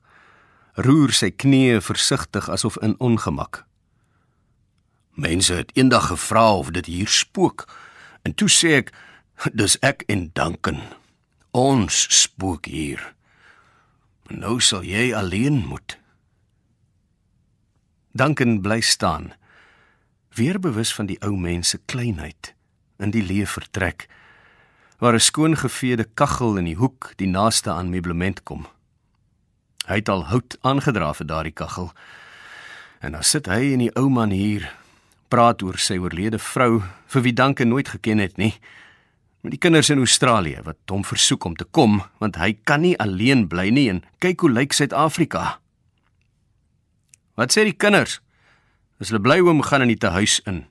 Roer 0.80 1.12
sy 1.12 1.28
knieë 1.28 1.84
versigtig 1.84 2.48
asof 2.48 2.80
in 2.80 2.96
ongemak. 3.04 3.66
Mense 5.12 5.60
het 5.60 5.76
eendag 5.76 6.08
gevra 6.08 6.48
of 6.56 6.72
dit 6.72 6.88
hier 6.88 7.12
spook. 7.20 7.68
En 8.22 8.34
toe 8.34 8.48
sê 8.48 8.76
ek, 8.80 8.92
dis 9.52 9.76
ek 9.80 10.04
en 10.12 10.30
Duncan. 10.34 10.82
Ons 11.56 12.06
spook 12.14 12.66
hier. 12.66 13.00
Nou 14.30 14.60
sal 14.60 14.84
jy 14.86 15.10
alleen 15.16 15.64
moet. 15.66 15.96
Duncan 18.12 18.60
bly 18.60 18.80
staan, 18.80 19.32
weer 20.34 20.60
bewus 20.60 20.94
van 20.94 21.06
die 21.06 21.18
ou 21.22 21.36
mense 21.38 21.78
kleinheid 21.90 22.54
in 22.98 23.14
die 23.14 23.22
leë 23.24 23.46
vertrek 23.46 24.08
waar 25.00 25.14
'n 25.14 25.20
skoongeveede 25.20 26.04
kaggel 26.14 26.56
in 26.56 26.64
die 26.64 26.76
hoek 26.76 27.12
die 27.16 27.26
naaste 27.26 27.70
aan 27.70 27.90
meublement 27.90 28.42
kom. 28.42 28.66
Hy 29.86 29.94
het 29.94 30.08
al 30.08 30.24
hout 30.24 30.58
aangedra 30.60 31.14
vir 31.14 31.26
daardie 31.26 31.52
kaggel. 31.52 31.92
En 33.00 33.12
dan 33.12 33.22
sit 33.22 33.46
hy 33.46 33.72
en 33.72 33.78
die 33.78 33.94
ou 33.96 34.08
man 34.08 34.30
hier, 34.30 34.68
praat 35.30 35.62
oor 35.62 35.78
sy 35.78 35.96
oorlede 36.02 36.40
vrou 36.42 36.82
vir 37.12 37.24
wie 37.24 37.34
Duncan 37.36 37.70
nooit 37.70 37.88
geken 37.88 38.18
het 38.22 38.36
nie. 38.40 38.52
Met 39.40 39.54
die 39.54 39.62
kinders 39.62 39.88
in 39.90 40.02
Australië 40.02 40.60
wat 40.66 40.78
hom 40.92 41.04
versoek 41.06 41.46
om 41.48 41.56
te 41.56 41.64
kom 41.64 42.02
want 42.20 42.36
hy 42.36 42.52
kan 42.68 42.82
nie 42.84 42.96
alleen 43.00 43.46
bly 43.48 43.70
nie 43.72 43.88
en 43.92 44.02
kyk 44.20 44.44
hoe 44.44 44.52
lyk 44.52 44.76
Suid-Afrika. 44.76 45.60
Wat 47.38 47.54
sê 47.54 47.64
die 47.64 47.76
kinders? 47.76 48.18
As 49.00 49.08
hulle 49.08 49.22
bly 49.24 49.38
oom 49.40 49.62
gaan 49.64 49.86
in 49.86 49.94
die 49.94 50.12
huis 50.12 50.40
in. 50.44 50.66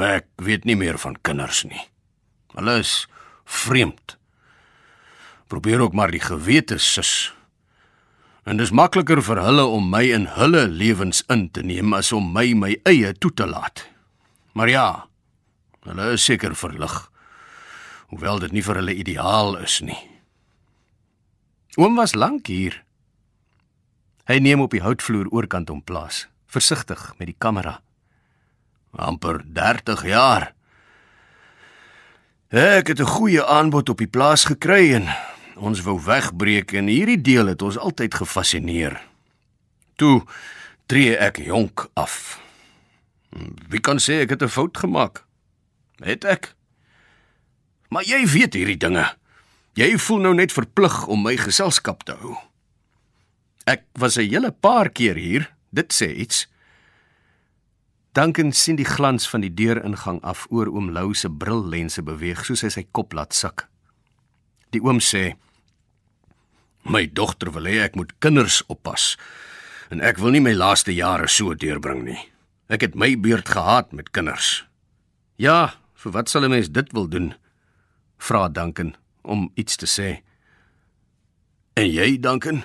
Ek 0.00 0.28
weet 0.40 0.64
nie 0.64 0.76
meer 0.76 0.96
van 1.00 1.18
kinders 1.20 1.64
nie. 1.68 1.82
Hulle 2.56 2.78
is 2.80 3.04
vreemd. 3.44 4.16
Probeer 5.52 5.84
ook 5.84 5.92
maar 5.92 6.10
die 6.10 6.24
gewete 6.24 6.78
sus. 6.78 7.35
En 8.46 8.60
dis 8.60 8.70
makliker 8.70 9.18
vir 9.26 9.40
hulle 9.42 9.64
om 9.74 9.88
my 9.90 10.04
in 10.14 10.28
hulle 10.36 10.68
lewens 10.70 11.24
in 11.32 11.48
te 11.50 11.64
neem 11.66 11.94
as 11.96 12.12
om 12.14 12.28
my 12.30 12.52
my 12.54 12.76
eie 12.86 13.10
toe 13.18 13.32
te 13.34 13.46
laat. 13.46 13.82
Maar 14.54 14.70
ja, 14.70 14.88
hulle 15.88 16.12
is 16.14 16.24
seker 16.24 16.54
verlig. 16.54 16.94
Hoewel 18.14 18.38
dit 18.44 18.54
nie 18.54 18.62
vir 18.62 18.78
hulle 18.78 18.94
ideaal 18.94 19.58
is 19.66 19.80
nie. 19.82 19.98
Oom 21.76 21.98
was 21.98 22.14
lank 22.14 22.46
hier. 22.46 22.78
Hy 24.30 24.38
neem 24.38 24.62
op 24.62 24.70
die 24.70 24.82
houtvloer 24.82 25.26
oorkant 25.34 25.68
hom 25.70 25.82
plaas, 25.82 26.26
versigtig 26.46 27.02
met 27.18 27.34
die 27.34 27.38
kamera. 27.38 27.80
amper 28.96 29.42
30 29.44 30.06
jaar. 30.08 30.54
Ek 32.48 32.88
het 32.88 33.00
'n 33.00 33.14
goeie 33.18 33.44
aanbod 33.44 33.88
op 33.88 33.98
die 33.98 34.08
plaas 34.08 34.44
gekry 34.44 34.94
en 34.94 35.04
ons 35.56 35.82
wou 35.82 35.96
wegbreek 36.00 36.72
en 36.76 36.90
hierdie 36.90 37.20
deel 37.20 37.52
het 37.52 37.62
ons 37.62 37.78
altyd 37.78 38.14
gefassineer. 38.14 39.00
Toe 39.96 40.22
tree 40.86 41.16
ek 41.16 41.40
jonk 41.44 41.88
af. 41.94 42.40
Wie 43.68 43.80
kan 43.80 43.98
sê 43.98 44.22
ek 44.24 44.30
het 44.30 44.42
'n 44.42 44.48
fout 44.48 44.76
gemaak? 44.76 45.24
Het 46.00 46.24
ek? 46.24 46.54
Maar 47.88 48.04
jy 48.04 48.26
weet 48.26 48.54
hierdie 48.54 48.76
dinge. 48.76 49.16
Jy 49.74 49.98
voel 49.98 50.18
nou 50.18 50.34
net 50.34 50.52
verplig 50.52 51.06
om 51.06 51.22
my 51.22 51.36
geselskap 51.36 52.04
te 52.04 52.12
hou. 52.12 52.36
Ek 53.66 53.84
was 53.92 54.16
'n 54.16 54.28
hele 54.30 54.52
paar 54.52 54.88
keer 54.88 55.16
hier. 55.16 55.54
Dit 55.70 55.92
sê 55.92 56.14
iets. 56.16 56.46
Duncan 58.12 58.52
sien 58.52 58.76
die 58.76 58.84
glans 58.88 59.28
van 59.28 59.40
die 59.40 59.54
deuringang 59.54 60.22
af 60.22 60.46
oor 60.50 60.66
oom 60.66 60.90
Lou 60.90 61.14
se 61.14 61.28
brillense 61.28 62.02
beweeg 62.02 62.44
soos 62.44 62.62
hy 62.62 62.68
sy 62.68 62.86
kop 62.90 63.12
laat 63.12 63.34
sak. 63.34 63.68
Die 64.70 64.80
oom 64.80 65.00
sê: 65.00 65.36
"My 66.88 67.06
dogter 67.06 67.50
wil 67.52 67.66
hê 67.66 67.82
ek 67.84 67.96
moet 67.96 68.12
kinders 68.20 68.62
oppas 68.68 69.16
en 69.90 70.00
ek 70.00 70.18
wil 70.18 70.30
nie 70.30 70.40
my 70.40 70.52
laaste 70.52 70.94
jare 70.94 71.28
so 71.28 71.54
deurbring 71.54 72.04
nie. 72.04 72.18
Ek 72.68 72.80
het 72.80 72.94
my 72.94 73.16
beurt 73.16 73.48
gehad 73.48 73.92
met 73.92 74.12
kinders." 74.12 74.64
"Ja, 75.36 75.74
vir 75.94 76.12
wat 76.12 76.28
sal 76.28 76.44
'n 76.44 76.50
mens 76.50 76.68
dit 76.68 76.92
wil 76.92 77.08
doen?" 77.08 77.34
vra 78.18 78.48
Duncan 78.48 78.94
om 79.22 79.50
iets 79.54 79.76
te 79.76 79.86
sê. 79.86 80.22
"En 81.74 81.90
jy, 81.90 82.20
Duncan?" 82.20 82.64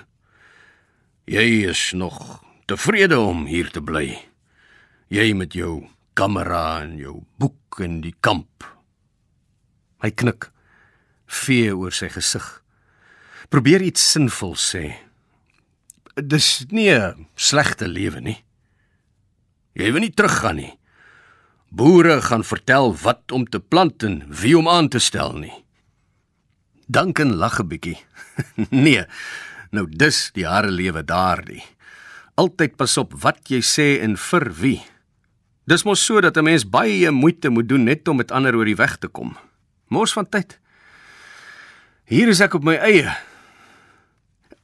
Jy 1.24 1.68
is 1.70 1.92
nog 1.92 2.42
tevrede 2.66 3.18
om 3.18 3.44
hier 3.46 3.70
te 3.70 3.82
bly. 3.82 4.18
Jy 5.08 5.34
met 5.38 5.54
jou 5.54 5.86
kamera 6.18 6.82
en 6.82 6.96
jou 6.98 7.22
boek 7.38 7.78
in 7.78 8.00
die 8.02 8.14
kamp. 8.20 8.64
Hy 10.02 10.10
knik, 10.10 10.50
vee 11.26 11.70
oor 11.76 11.94
sy 11.94 12.08
gesig. 12.10 12.61
Probeer 13.52 13.84
iets 13.84 14.04
sinvol 14.14 14.54
sê. 14.56 14.96
Dis 16.16 16.64
nie 16.70 16.90
'n 16.90 17.28
slegte 17.36 17.86
lewe 17.88 18.20
nie. 18.20 18.44
Jy 19.74 19.92
wil 19.92 20.00
nie 20.00 20.14
teruggaan 20.14 20.56
nie. 20.56 20.78
Boere 21.70 22.20
gaan 22.20 22.44
vertel 22.44 22.96
wat 23.02 23.32
om 23.32 23.44
te 23.44 23.60
plant 23.60 24.02
en 24.02 24.24
wie 24.28 24.58
om 24.58 24.68
aan 24.68 24.88
te 24.88 24.98
stel 24.98 25.32
nie. 25.32 25.64
Danken 26.88 27.36
lag 27.36 27.60
'n 27.60 27.68
bietjie. 27.68 27.98
nee, 28.70 29.06
Nou 29.72 29.86
dis 29.88 30.26
die 30.36 30.44
hare 30.44 30.68
lewe 30.68 31.00
daardie. 31.00 31.62
Altyd 32.36 32.76
pas 32.76 32.92
op 33.00 33.14
wat 33.24 33.48
jy 33.48 33.62
sê 33.64 33.86
en 34.04 34.18
vir 34.20 34.44
wie. 34.60 34.80
Dis 35.68 35.84
mos 35.88 36.04
so 36.04 36.20
dat 36.20 36.36
'n 36.36 36.44
mens 36.44 36.68
baie 36.68 37.10
moeite 37.10 37.48
moet 37.48 37.68
doen 37.68 37.84
net 37.84 38.08
om 38.08 38.16
met 38.16 38.32
ander 38.32 38.54
oor 38.54 38.64
die 38.64 38.76
weg 38.76 38.98
te 38.98 39.08
kom. 39.08 39.36
Mors 39.88 40.12
van 40.12 40.28
tyd. 40.28 40.58
Hier 42.04 42.28
is 42.28 42.40
ek 42.40 42.54
op 42.54 42.64
my 42.64 42.76
eie. 42.76 43.16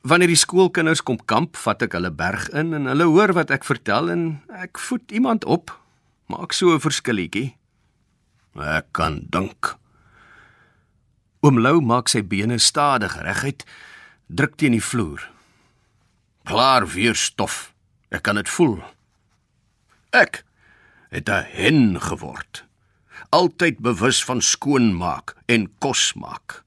Wanneer 0.07 0.31
die 0.31 0.39
skoolkinders 0.39 1.03
kom 1.03 1.19
kamp, 1.27 1.57
vat 1.57 1.83
ek 1.83 1.97
hulle 1.99 2.11
berg 2.15 2.49
in 2.55 2.73
en 2.77 2.87
hulle 2.87 3.09
hoor 3.11 3.33
wat 3.35 3.51
ek 3.51 3.67
vertel 3.67 4.11
en 4.13 4.25
ek 4.55 4.79
voed 4.79 5.11
iemand 5.11 5.45
op. 5.45 5.75
Maak 6.31 6.53
so 6.53 6.75
'n 6.75 6.81
verskilletjie. 6.81 7.57
Ek 8.55 8.93
kan 8.93 9.27
dink. 9.31 9.77
Oom 11.41 11.59
Lou 11.59 11.81
maak 11.81 12.09
sy 12.09 12.23
bene 12.23 12.59
stadig 12.59 13.15
reguit 13.23 13.65
druk 14.27 14.57
teen 14.57 14.73
die 14.73 14.83
vloer. 14.83 15.23
Klaar 16.45 16.87
weer 16.87 17.15
stof. 17.15 17.73
Ek 18.11 18.23
kan 18.23 18.37
dit 18.37 18.49
voel. 18.49 18.83
Ek 20.13 20.45
het 21.11 21.29
'n 21.29 21.45
hen 21.53 22.01
geword. 22.01 22.65
Altyd 23.31 23.79
bewus 23.79 24.25
van 24.25 24.41
skoonmaak 24.41 25.37
en 25.47 25.69
kos 25.79 26.15
maak. 26.15 26.65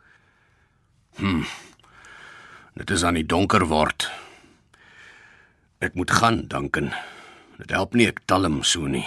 Hm. 1.15 1.43
Dit 2.73 2.89
is 2.89 3.03
aan 3.03 3.17
die 3.19 3.25
donker 3.27 3.65
word. 3.67 4.05
Ek 5.83 5.97
moet 5.99 6.11
gaan, 6.11 6.45
danken. 6.47 6.93
Dit 7.59 7.73
help 7.75 7.97
nie 7.97 8.07
ek 8.07 8.21
talm 8.31 8.61
so 8.63 8.87
nie. 8.87 9.03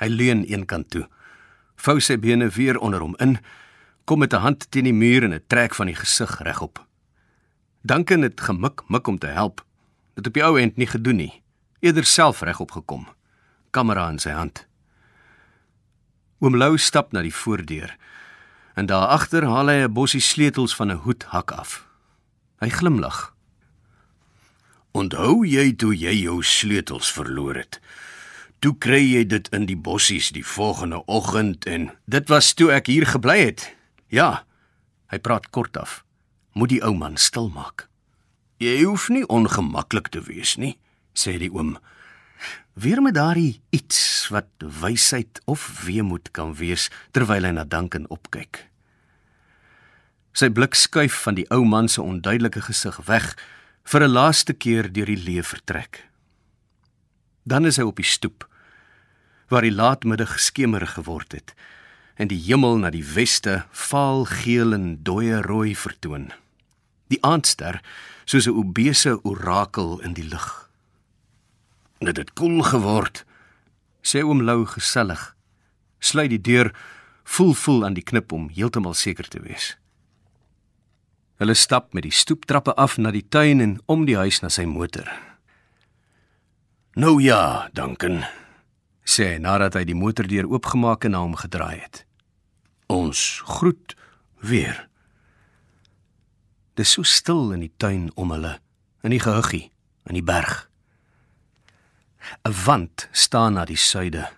Hy 0.00 0.08
leun 0.12 0.44
eenkant 0.44 0.90
toe. 0.92 1.06
Vou 1.80 1.96
sy 2.04 2.18
bene 2.20 2.50
weer 2.52 2.76
onder 2.76 3.00
hom 3.00 3.16
in, 3.18 3.38
kom 4.04 4.20
met 4.20 4.34
'n 4.34 4.44
hand 4.44 4.70
teen 4.70 4.84
die 4.84 4.92
muur 4.92 5.24
en 5.24 5.32
'n 5.32 5.44
trek 5.48 5.74
van 5.74 5.86
die 5.86 5.96
gesig 5.96 6.40
regop. 6.42 6.84
Duncan 7.82 8.22
het 8.22 8.40
gemik 8.40 8.82
mik 8.88 9.06
om 9.06 9.18
te 9.18 9.26
help. 9.26 9.64
Dit 10.14 10.26
op 10.26 10.34
die 10.34 10.44
ou 10.44 10.60
end 10.60 10.76
nie 10.76 10.86
gedoen 10.86 11.16
nie. 11.16 11.42
Eerder 11.80 12.04
self 12.04 12.40
regop 12.40 12.70
gekom. 12.70 13.08
Kamera 13.70 14.10
in 14.10 14.18
sy 14.18 14.30
hand. 14.30 14.66
Oom 16.40 16.56
Lou 16.56 16.76
stap 16.78 17.12
na 17.12 17.22
die 17.22 17.34
voordeur. 17.34 17.96
En 18.74 18.86
daar 18.86 19.06
agter 19.06 19.44
haal 19.44 19.68
hy 19.68 19.84
'n 19.84 19.92
bossie 19.92 20.20
sleutels 20.20 20.76
van 20.76 20.90
'n 20.90 21.00
hoedhak 21.04 21.50
af. 21.50 21.89
Hy 22.60 22.68
glimlag. 22.68 23.30
Onthou 24.92 25.46
jy 25.48 25.70
toe 25.80 25.94
jy 25.96 26.12
jou 26.22 26.42
sleutels 26.44 27.08
verloor 27.12 27.56
het? 27.56 27.80
Toe 28.60 28.74
kry 28.76 29.00
jy 29.00 29.24
dit 29.24 29.48
in 29.56 29.64
die 29.70 29.78
bossies 29.78 30.28
die 30.36 30.44
volgende 30.44 31.00
oggend 31.08 31.64
en 31.64 31.88
dit 32.04 32.28
was 32.28 32.52
toe 32.52 32.68
ek 32.76 32.92
hier 32.92 33.08
gebly 33.08 33.38
het. 33.46 33.64
Ja. 34.12 34.44
Hy 35.10 35.18
praat 35.18 35.48
kort 35.50 35.78
af 35.80 36.02
moet 36.52 36.72
die 36.74 36.82
ou 36.84 36.94
man 36.96 37.16
stil 37.16 37.48
maak. 37.54 37.86
Jy 38.60 38.82
hoef 38.82 39.08
nie 39.08 39.24
ongemaklik 39.30 40.10
te 40.12 40.20
wees 40.26 40.56
nie, 40.60 40.76
sê 41.16 41.38
die 41.40 41.50
oom. 41.52 41.76
Weer 42.74 43.00
met 43.02 43.16
daardie 43.16 43.60
iets 43.74 44.28
wat 44.32 44.48
wysheid 44.60 45.40
of 45.50 45.64
weemoed 45.86 46.30
kan 46.36 46.54
wees 46.58 46.88
terwyl 47.16 47.46
hy 47.46 47.54
na 47.56 47.64
Duncan 47.64 48.08
opkyk. 48.12 48.69
Sy 50.32 50.48
blik 50.48 50.74
skuif 50.74 51.22
van 51.24 51.34
die 51.34 51.46
ou 51.50 51.64
man 51.64 51.88
se 51.88 52.02
onduidelike 52.02 52.62
gesig 52.62 53.00
weg 53.06 53.36
vir 53.84 54.02
'n 54.04 54.12
laaste 54.12 54.52
keer 54.52 54.92
deur 54.92 55.06
die 55.06 55.24
lewe 55.26 55.42
vertrek. 55.42 56.06
Dan 57.46 57.66
is 57.66 57.76
hy 57.76 57.82
op 57.82 57.96
die 57.96 58.04
stoep 58.04 58.46
waar 59.48 59.62
die 59.62 59.74
laatmiddag 59.74 60.38
skemer 60.38 60.86
geword 60.86 61.32
het 61.32 61.54
en 62.14 62.28
die 62.28 62.38
hemel 62.38 62.78
na 62.78 62.90
die 62.90 63.04
weste 63.04 63.64
vaal 63.70 64.24
geel 64.24 64.72
en 64.72 65.02
dooie 65.02 65.40
rooi 65.42 65.74
vertoon. 65.74 66.30
Die 67.08 67.18
aandster 67.22 67.80
soos 68.24 68.46
'n 68.46 68.54
obese 68.54 69.24
orakel 69.24 70.00
in 70.00 70.12
die 70.14 70.28
lug. 70.28 70.70
Dit 71.98 72.32
koel 72.32 72.62
geword, 72.62 73.24
sê 74.02 74.22
oom 74.22 74.42
Lou 74.42 74.66
gesellig. 74.66 75.34
Sluit 75.98 76.30
die 76.30 76.40
deur, 76.40 76.72
voel 77.24 77.54
voel 77.54 77.84
aan 77.84 77.94
die 77.94 78.04
knip 78.04 78.32
om 78.32 78.48
heeltemal 78.48 78.94
seker 78.94 79.28
te 79.28 79.40
wees. 79.40 79.79
Hulle 81.40 81.54
stap 81.56 81.94
met 81.96 82.04
die 82.04 82.12
stoeptrappe 82.12 82.74
af 82.76 82.98
na 83.00 83.08
die 83.14 83.24
tuin 83.24 83.62
en 83.64 83.78
om 83.88 84.04
die 84.04 84.18
huis 84.20 84.42
na 84.42 84.50
sy 84.52 84.66
motor. 84.68 85.08
Nou 87.00 87.16
ja, 87.22 87.70
Duncan, 87.72 88.26
sê 89.08 89.30
hy 89.32 89.38
nadat 89.40 89.78
hy 89.78 89.86
die 89.88 89.96
motordeur 89.96 90.50
oopgemaak 90.50 91.06
en 91.08 91.16
na 91.16 91.22
hom 91.24 91.38
gedraai 91.40 91.80
het. 91.80 92.02
Ons 92.92 93.40
groet 93.48 93.94
weer. 94.44 94.82
Dis 96.76 96.92
so 96.92 97.08
stil 97.08 97.54
in 97.56 97.64
die 97.64 97.72
tuin 97.80 98.10
om 98.20 98.34
hulle, 98.36 98.58
in 99.00 99.14
die 99.14 99.22
gehuggie, 99.22 99.70
in 100.10 100.20
die 100.20 100.26
berg. 100.26 100.68
'n 102.44 102.52
Wand 102.66 103.08
staan 103.12 103.56
na 103.56 103.64
die 103.64 103.80
suide, 103.80 104.28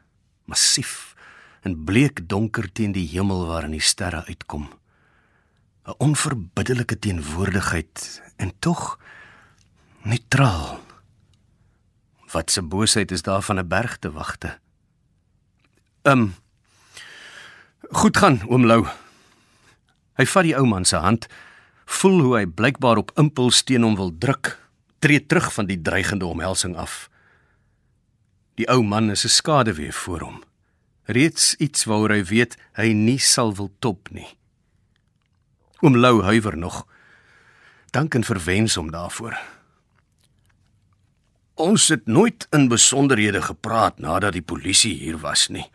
massief 0.46 1.16
en 1.66 1.84
bleek 1.84 2.28
donker 2.28 2.70
teen 2.72 2.94
die 2.94 3.08
hemel 3.10 3.46
waarin 3.50 3.74
die 3.74 3.82
sterre 3.82 4.22
uitkom. 4.30 4.70
'n 5.82 5.94
Onverbiddelike 5.98 6.98
teenwoordigheid 6.98 8.22
en 8.36 8.52
tog 8.58 8.98
neutraal. 10.02 10.80
Wat 12.30 12.50
se 12.50 12.62
boosheid 12.62 13.10
is 13.10 13.22
daar 13.22 13.42
van 13.42 13.58
'n 13.58 13.68
berg 13.68 13.98
te 13.98 14.12
wagte? 14.12 14.58
Um 16.02 16.34
Goed 17.90 18.16
gaan, 18.16 18.40
oom 18.48 18.66
Lou. 18.66 18.86
Hy 20.16 20.26
vat 20.26 20.42
die 20.42 20.56
ou 20.56 20.66
man 20.66 20.84
se 20.84 20.96
hand, 20.96 21.26
voel 21.84 22.20
hoe 22.20 22.36
hy 22.36 22.46
blykbaar 22.46 22.96
op 22.96 23.12
impuls 23.20 23.62
teen 23.62 23.82
hom 23.82 23.96
wil 23.96 24.18
druk, 24.18 24.58
tree 24.98 25.26
terug 25.26 25.52
van 25.52 25.66
die 25.66 25.82
dreigende 25.82 26.26
omhelsing 26.26 26.76
af. 26.76 27.10
Die 28.54 28.68
ou 28.68 28.82
man 28.82 29.10
is 29.10 29.24
'n 29.24 29.28
skaduwee 29.28 29.92
voor 29.92 30.20
hom. 30.20 30.42
Reeds 31.04 31.54
iets 31.54 31.84
waaroor 31.84 32.10
hy 32.10 32.24
weet 32.24 32.56
hy 32.72 32.92
nie 32.92 33.18
sal 33.18 33.54
wil 33.54 33.70
top 33.78 34.10
nie. 34.10 34.38
Oom 35.82 35.96
Lou 35.96 36.22
huiwer 36.22 36.54
nog. 36.58 36.84
Danken 37.90 38.24
verwens 38.24 38.74
hom 38.78 38.92
daarvoor. 38.94 39.34
Ons 41.58 41.88
het 41.88 42.06
nooit 42.06 42.46
in 42.54 42.68
besonderhede 42.70 43.42
gepraat 43.42 43.98
nadat 43.98 44.36
die 44.38 44.46
polisie 44.46 44.94
hier 44.94 45.18
was 45.18 45.48
nie. 45.50 45.66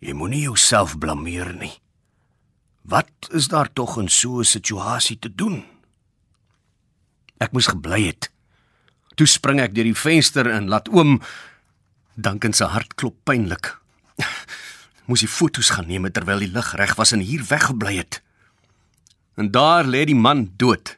Jy 0.00 0.16
moenie 0.16 0.46
jouself 0.48 0.96
blameer 0.98 1.52
nie. 1.54 1.74
Wat 2.88 3.28
is 3.36 3.50
daar 3.52 3.68
tog 3.72 3.98
in 4.00 4.08
so 4.08 4.40
'n 4.40 4.44
situasie 4.44 5.18
te 5.18 5.34
doen? 5.34 5.64
Ek 7.38 7.52
moes 7.52 7.66
gebly 7.66 8.06
het. 8.06 8.30
Toe 9.14 9.26
spring 9.26 9.60
ek 9.60 9.74
deur 9.74 9.84
die 9.84 9.94
venster 9.94 10.50
en 10.50 10.68
laat 10.68 10.88
oom 10.88 11.20
Dankin 12.14 12.52
se 12.52 12.64
hart 12.64 12.94
klop 12.94 13.16
pynlik. 13.24 13.76
Moes 15.06 15.20
hy 15.20 15.26
foto's 15.28 15.70
gaan 15.70 15.86
neem 15.86 16.12
terwyl 16.12 16.38
die 16.38 16.52
lig 16.52 16.72
reg 16.74 16.94
was 16.96 17.12
en 17.12 17.20
hier 17.20 17.44
weggebly 17.44 17.96
het. 17.96 18.22
En 19.36 19.50
daar 19.52 19.84
lê 19.84 20.04
die 20.08 20.16
man 20.16 20.48
dood. 20.56 20.96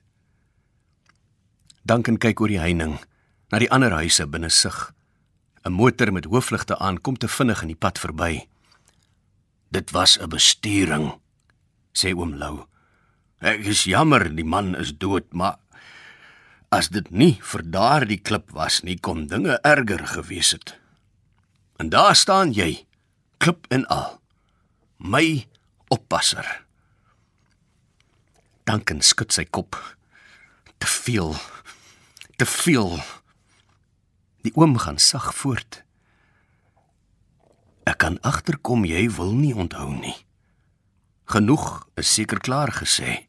Dankin 1.83 2.19
kyk 2.23 2.41
oor 2.41 2.53
die 2.53 2.63
heining 2.63 2.99
na 3.51 3.59
die 3.59 3.71
ander 3.75 3.95
huise 3.99 4.27
binne 4.31 4.51
sig. 4.51 4.93
'n 5.65 5.73
Motor 5.73 6.13
met 6.13 6.25
hoofligte 6.25 6.79
aan 6.79 7.01
kom 7.01 7.17
te 7.19 7.29
vinnig 7.29 7.63
in 7.63 7.73
die 7.75 7.83
pad 7.83 7.99
verby. 7.99 8.47
Dit 9.69 9.91
was 9.91 10.19
'n 10.19 10.29
besturing, 10.29 11.19
sê 11.93 12.15
oom 12.15 12.35
Lou. 12.35 12.67
Ek 13.41 13.67
is 13.67 13.85
jammer 13.85 14.35
die 14.35 14.45
man 14.45 14.77
is 14.77 14.97
dood, 14.99 15.33
maar 15.33 15.59
as 16.69 16.89
dit 16.89 17.11
nie 17.11 17.39
vir 17.43 17.63
daardie 17.63 18.21
klip 18.21 18.51
was 18.51 18.83
nie, 18.83 18.99
kon 18.99 19.27
dinge 19.27 19.59
erger 19.63 20.07
gewees 20.07 20.51
het. 20.51 20.79
En 21.79 21.89
daar 21.89 22.17
staan 22.17 22.53
jy, 22.53 22.87
klip 23.39 23.67
en 23.71 23.87
al. 23.87 24.21
My 24.99 25.47
oppasser. 25.89 26.68
Danken 28.69 29.01
skud 29.01 29.33
sy 29.33 29.47
kop. 29.49 29.79
Te 30.77 30.87
veel. 30.87 31.31
Te 32.37 32.45
veel. 32.45 32.99
Die 34.45 34.53
oom 34.61 34.75
gaan 34.77 34.99
sag 35.01 35.31
voort. 35.39 35.83
Ek 37.89 37.97
kan 38.05 38.19
agterkom 38.21 38.85
jy 38.85 39.07
wil 39.17 39.33
nie 39.33 39.55
onthou 39.57 39.89
nie. 39.97 40.17
Genoeg 41.33 41.87
is 41.97 42.13
seker 42.13 42.43
klaar 42.45 42.75
gesê. 42.77 43.25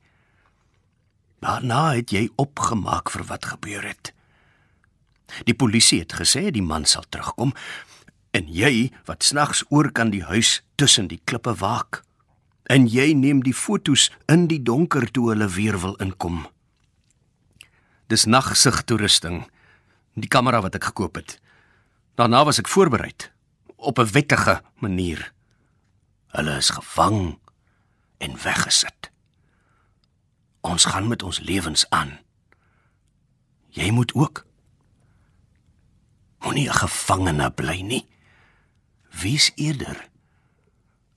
Daarna 1.39 1.95
het 1.95 2.12
jy 2.12 2.25
opgemaak 2.36 3.08
vir 3.15 3.23
wat 3.32 3.47
gebeur 3.54 3.88
het. 3.88 4.12
Die 5.47 5.56
polisie 5.56 6.02
het 6.04 6.17
gesê 6.19 6.49
die 6.52 6.65
man 6.65 6.84
sal 6.84 7.08
terugkom 7.08 7.56
en 8.36 8.52
jy 8.52 8.89
wat 9.08 9.23
snags 9.23 9.63
oor 9.71 9.88
kan 9.95 10.12
die 10.12 10.25
huis 10.28 10.60
tussen 10.75 11.08
die 11.08 11.21
klippe 11.23 11.56
waak. 11.63 12.04
En 12.69 12.86
jy 12.86 13.13
neem 13.17 13.41
die 13.41 13.53
fotos 13.58 14.12
in 14.29 14.45
die 14.47 14.62
donker 14.62 15.08
toe 15.10 15.32
hulle 15.32 15.47
weer 15.49 15.79
wil 15.82 15.95
inkom. 16.03 16.43
Dis 18.10 18.27
nagsig 18.29 18.84
toerusting. 18.86 19.41
Die 20.13 20.29
kamera 20.29 20.62
wat 20.62 20.77
ek 20.77 20.91
gekoop 20.91 21.17
het. 21.17 21.39
Daarna 22.13 22.43
was 22.45 22.60
ek 22.62 22.69
voorberei 22.69 23.13
op 23.75 23.97
'n 23.99 24.12
wettige 24.12 24.62
manier. 24.86 25.34
Hulle 26.27 26.58
is 26.58 26.69
gevang 26.69 27.39
en 28.17 28.41
weggesit. 28.43 29.12
Ons 30.62 30.86
gaan 30.86 31.08
met 31.08 31.23
ons 31.23 31.39
lewens 31.39 31.89
aan. 31.89 32.19
Jy 33.69 33.91
moet 33.91 34.13
ook 34.13 34.45
moenie 36.39 36.69
'n 36.69 36.73
gevangene 36.73 37.51
bly 37.51 37.82
nie. 37.82 38.05
Wie's 39.10 39.51
eerder 39.55 40.10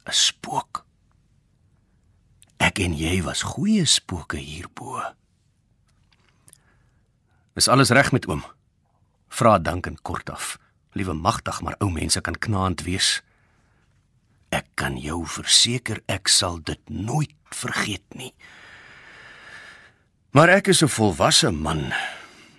'n 0.04 0.12
spook? 0.12 0.81
Ek 2.62 2.78
en 2.78 2.92
jy 2.94 3.16
was 3.26 3.42
goeie 3.42 3.82
spooke 3.90 4.38
hierbo. 4.38 5.00
Is 7.58 7.66
alles 7.66 7.90
reg 7.90 8.12
met 8.14 8.28
oom? 8.30 8.44
Vra 9.34 9.56
Duncan 9.58 9.98
kortaf. 10.06 10.56
Liewe 10.94 11.16
magtig, 11.16 11.58
maar 11.64 11.74
ou 11.82 11.90
mense 11.90 12.20
kan 12.22 12.38
knaand 12.38 12.84
wees. 12.86 13.18
Ek 14.54 14.68
kan 14.78 14.94
jou 15.00 15.24
verseker 15.26 16.04
ek 16.06 16.30
sal 16.30 16.60
dit 16.62 16.80
nooit 16.86 17.34
vergeet 17.50 18.04
nie. 18.14 18.30
Maar 20.32 20.48
ek 20.60 20.68
is 20.68 20.82
'n 20.82 20.88
volwasse 20.88 21.50
man 21.50 21.92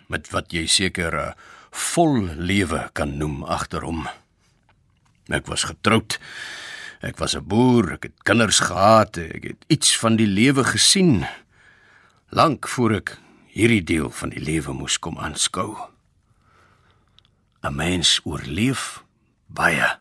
met 0.08 0.30
wat 0.32 0.52
jy 0.52 0.68
seker 0.68 1.16
'n 1.16 1.36
vol 1.72 2.28
lewe 2.36 2.90
kan 2.94 3.18
noem 3.18 3.44
agterom. 3.44 4.08
Ek 5.30 5.48
was 5.48 5.64
getroud. 5.64 6.20
Ek 7.04 7.18
was 7.20 7.36
'n 7.36 7.44
boer, 7.44 7.92
ek 7.94 8.04
het 8.04 8.24
kinders 8.24 8.60
gehad, 8.60 9.18
ek 9.18 9.44
het 9.44 9.66
iets 9.68 9.98
van 10.00 10.16
die 10.16 10.28
lewe 10.28 10.64
gesien 10.64 11.28
lank 12.30 12.68
voor 12.68 12.92
ek 12.96 13.20
hierdie 13.52 13.84
deel 13.84 14.10
van 14.10 14.30
die 14.30 14.40
lewe 14.40 14.72
moes 14.72 15.00
kom 15.00 15.20
aanskou. 15.20 15.76
'n 17.62 17.76
mens 17.76 18.20
oorleef 18.24 19.04
baie. 19.48 20.00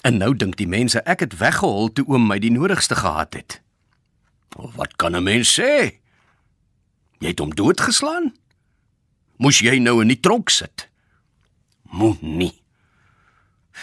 En 0.00 0.16
nou 0.16 0.36
dink 0.36 0.56
die 0.56 0.68
mense 0.68 1.02
ek 1.04 1.20
het 1.20 1.38
weggehol 1.38 1.92
toe 1.92 2.04
oom 2.08 2.26
my 2.26 2.38
die 2.38 2.52
nodigste 2.52 2.94
gehad 2.94 3.34
het. 3.34 3.60
Wat 4.56 4.96
kan 4.96 5.16
'n 5.16 5.22
mens 5.22 5.60
sê? 5.60 5.96
Jy 7.18 7.28
het 7.28 7.38
hom 7.38 7.54
doodgeslaan? 7.54 8.34
Moes 9.36 9.58
jy 9.58 9.78
nou 9.78 10.00
in 10.00 10.08
die 10.08 10.20
tronk 10.20 10.48
sit? 10.48 10.88
Moenie. 11.82 12.65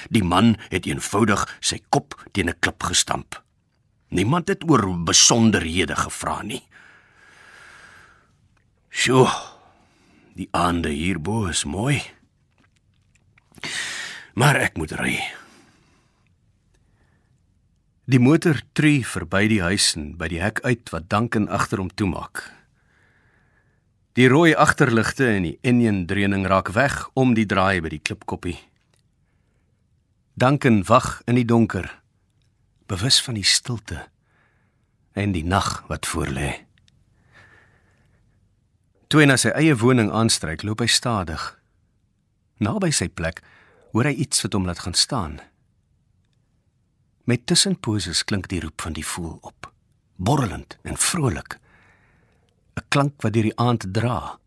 Die 0.09 0.23
man 0.23 0.55
het 0.69 0.85
eenvoudig 0.85 1.45
sy 1.59 1.79
kop 1.89 2.15
teen 2.31 2.49
'n 2.49 2.59
klip 2.59 2.83
gestamp. 2.83 3.43
Niemand 4.09 4.47
het 4.47 4.69
oor 4.69 4.85
besonderhede 5.03 5.95
gevra 5.95 6.41
nie. 6.41 6.63
Sjoe. 8.89 9.29
Die 10.35 10.47
aande 10.51 10.89
hierbo 10.89 11.45
is 11.45 11.63
mooi. 11.63 12.01
Maar 14.33 14.55
ek 14.55 14.77
moet 14.77 14.91
ry. 14.91 15.17
Die 18.05 18.19
motor 18.19 18.59
tree 18.73 19.05
verby 19.05 19.47
die 19.47 19.61
huis 19.61 19.93
en 19.95 20.17
by 20.19 20.27
die 20.27 20.41
hek 20.41 20.59
uit 20.65 20.89
wat 20.91 21.05
Duncan 21.09 21.47
agter 21.47 21.79
hom 21.79 21.89
toemaak. 21.93 22.43
Die 24.13 24.27
rooi 24.29 24.51
agterligte 24.53 25.29
en 25.31 25.47
die 25.47 25.55
enjin 25.65 26.03
dreuning 26.05 26.43
raak 26.45 26.73
weg 26.75 26.99
om 27.17 27.33
die 27.33 27.47
draai 27.49 27.81
by 27.81 27.93
die 27.95 28.01
klipkoppie. 28.03 28.57
Duncan 30.36 30.82
wag 30.84 31.22
in 31.30 31.38
die 31.38 31.46
donker, 31.46 32.02
bewus 32.89 33.19
van 33.22 33.36
die 33.38 33.46
stilte 33.46 34.08
en 35.13 35.30
die 35.32 35.43
nag 35.46 35.84
wat 35.91 36.08
voorlê. 36.10 36.56
Toe 39.13 39.22
hy 39.22 39.28
na 39.30 39.36
sy 39.38 39.52
eie 39.54 39.76
woning 39.78 40.10
aanstryk, 40.10 40.65
loop 40.65 40.82
hy 40.82 40.88
stadig. 40.89 41.43
Naby 42.65 42.89
sy 42.89 43.12
plek 43.13 43.43
hoor 43.91 44.10
hy 44.10 44.15
iets 44.26 44.41
wat 44.41 44.58
hom 44.58 44.65
laat 44.65 44.82
gaan 44.88 44.98
staan. 44.98 45.38
Met 47.30 47.46
tussenposes 47.46 48.24
klink 48.26 48.50
die 48.50 48.63
roep 48.65 48.82
van 48.82 48.98
die 48.98 49.06
voël 49.06 49.38
op, 49.46 49.69
borrelend 50.17 50.80
en 50.82 50.98
vrolik. 50.98 51.60
'n 52.74 52.89
Klank 52.89 53.22
wat 53.22 53.38
deur 53.38 53.54
die 53.54 53.60
aand 53.62 53.86
dra 53.93 54.39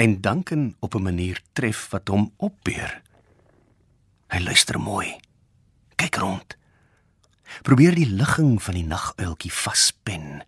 en 0.00 0.20
danken 0.24 0.76
op 0.80 0.96
'n 0.96 1.02
manier 1.12 1.44
tref 1.52 1.92
wat 1.92 2.08
hom 2.08 2.32
opbeur. 2.36 3.02
Hy 4.32 4.40
luister 4.40 4.80
mooi. 4.80 5.25
Kyk 5.96 6.20
rond. 6.22 6.56
Probeer 7.62 7.94
die 7.94 8.08
ligging 8.08 8.62
van 8.62 8.74
die 8.74 8.84
naguiltjie 8.86 9.52
vaspen. 9.52 10.42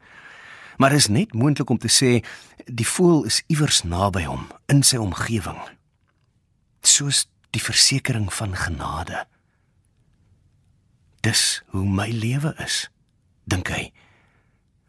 Maar 0.76 0.92
is 0.92 1.08
net 1.08 1.32
moontlik 1.34 1.70
om 1.70 1.78
te 1.78 1.90
sê 1.90 2.20
die 2.66 2.86
voël 2.86 3.24
is 3.24 3.42
iewers 3.46 3.82
naby 3.82 4.24
hom 4.28 4.46
in 4.66 4.84
sy 4.86 5.00
omgewing. 5.00 5.58
Soos 6.84 7.26
die 7.50 7.62
versekering 7.62 8.28
van 8.32 8.54
genade. 8.56 9.24
Dis 11.20 11.62
hoe 11.74 11.86
my 11.88 12.08
lewe 12.12 12.54
is, 12.62 12.86
dink 13.44 13.72
hy. 13.72 13.88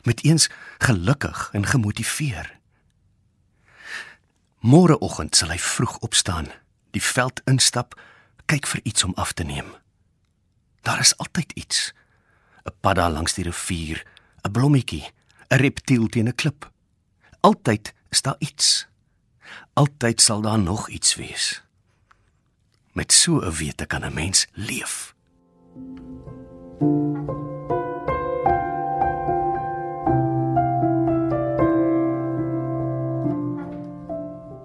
Met 0.05 0.23
eens 0.23 0.49
gelukkig 0.77 1.49
en 1.53 1.65
gemotiveer. 1.65 2.51
Môreoggend 4.59 5.35
sal 5.39 5.53
hy 5.55 5.57
vroeg 5.57 5.97
opstaan, 6.05 6.51
die 6.91 7.03
veld 7.03 7.41
instap, 7.47 7.95
kyk 8.45 8.67
vir 8.67 8.81
iets 8.83 9.07
om 9.07 9.15
af 9.15 9.33
te 9.33 9.47
neem. 9.47 9.71
Daar 10.89 10.99
is 10.99 11.17
altyd 11.17 11.51
iets. 11.51 11.93
'n 12.65 12.73
Padda 12.81 13.09
langs 13.09 13.33
die 13.33 13.43
rivier, 13.43 14.05
'n 14.41 14.51
blommetjie, 14.51 15.05
'n 15.47 15.61
reptiel 15.61 16.07
teen 16.07 16.27
'n 16.27 16.35
klip. 16.35 16.71
Altyd 17.39 17.93
is 18.09 18.21
daar 18.21 18.35
iets. 18.39 18.87
Altyd 19.73 20.21
sal 20.21 20.41
daar 20.41 20.59
nog 20.59 20.89
iets 20.89 21.15
wees. 21.15 21.63
Met 22.91 23.13
so 23.13 23.37
'n 23.37 23.51
wete 23.51 23.85
kan 23.85 24.05
'n 24.05 24.13
mens 24.13 24.47
leef. 24.53 25.13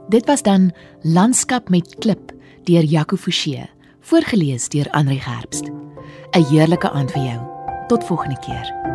Dit 0.08 0.26
was 0.26 0.42
dan 0.42 0.74
Landskap 1.00 1.68
met 1.68 1.94
klip 1.98 2.32
deur 2.62 2.84
Jaco 2.84 3.16
Forsie, 3.16 3.70
voorgeles 4.00 4.68
deur 4.68 4.90
Andri 4.90 5.20
Gerbst. 5.20 5.83
'n 6.34 6.44
Heerlike 6.50 6.90
aand 6.90 7.10
vir 7.10 7.22
jou. 7.22 7.40
Tot 7.86 8.04
volgende 8.04 8.38
keer. 8.38 8.93